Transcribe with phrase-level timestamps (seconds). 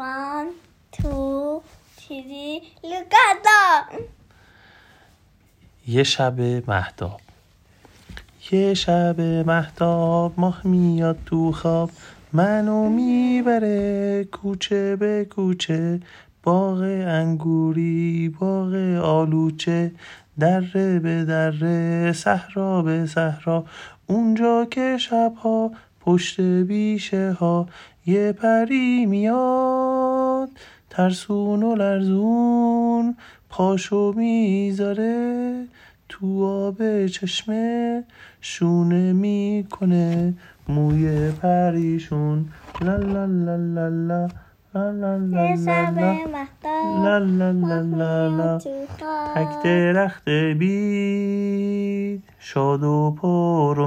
[0.00, 0.50] One,
[0.96, 1.60] two,
[1.98, 4.00] three, look at them.
[5.88, 7.20] یه شب مهتاب.
[8.52, 11.90] یه شب مهتاب ماه میاد تو خواب.
[12.32, 16.00] منو می‌بره کوچه به کوچه.
[16.42, 18.74] باغ انگوری باغ
[19.04, 19.92] آلوچه.
[20.38, 23.64] دره به دره صحرا به صحرا.
[24.06, 25.70] اونجا که شبها
[26.00, 27.68] پشت بیشه ها.
[28.10, 30.48] یه پری میاد
[30.90, 33.16] ترسون و لرزون
[33.48, 35.64] پاشو می‌ذاره
[36.08, 38.04] تو آب چشمه
[38.40, 40.34] شونه می‌کنه
[40.68, 42.48] موی پریشون
[42.80, 44.28] لا لا لا لا لا
[44.74, 45.16] لا
[47.80, 48.58] لا لا.
[49.34, 53.86] تک درخت بید شاد و پر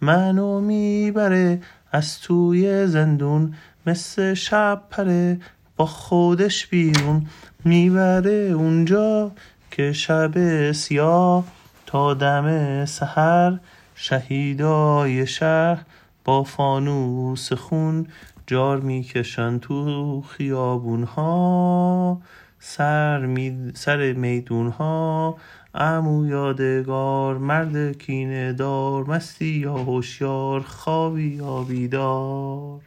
[0.00, 1.60] منو می‌بره
[1.92, 3.54] از توی زندون
[3.86, 5.40] مثل شب پره
[5.76, 7.26] با خودش بیرون.
[7.64, 9.32] می‌بره اونجا
[9.70, 11.44] که شب سیاه
[11.86, 13.58] تا دم سحر.
[13.94, 15.84] شهیدای شهر
[16.24, 18.06] با فانوس خون
[18.46, 22.20] جار می‌کشن تو خیابون ها
[22.58, 23.72] سر, می...
[23.74, 25.36] سر میدون ها
[25.74, 32.80] امو یادگار مرد کینه دار مستی یا هوشیار خوابی یا بیدار.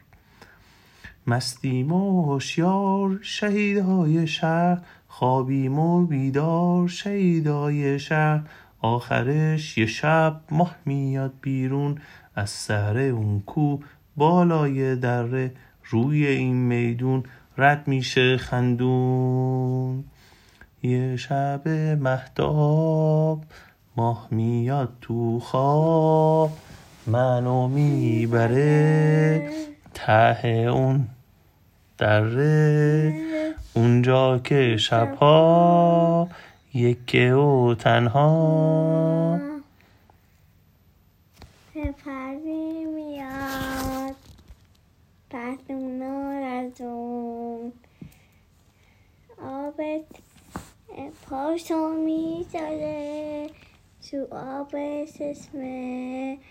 [1.28, 8.42] مستیم و هوشیار شهیدهای شهر خوابیم و بیدار شهیدای شهر.
[8.82, 11.98] آخرش یه شب ماه میاد بیرون
[12.36, 13.80] از سر اون کو
[14.18, 15.52] بالای دره
[15.90, 17.24] روی این میدون
[17.58, 20.04] رد میشه خندون.
[20.84, 21.68] یه شب
[22.00, 23.44] مهتاب
[23.98, 26.52] ماه میاد تو خواب.
[27.08, 29.50] منو می‌بره
[29.94, 31.08] ته اون
[31.98, 33.14] دره.
[33.74, 36.30] اونجا که شبها
[36.74, 39.40] یکه و تنها.
[42.06, 44.16] پری میاد.
[45.30, 46.02] پرتون
[46.44, 46.61] از
[51.32, 53.52] Call told me that
[54.10, 56.42] to always places, man.